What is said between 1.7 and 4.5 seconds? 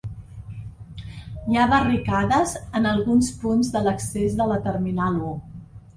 barricades en alguns punts de l’accés de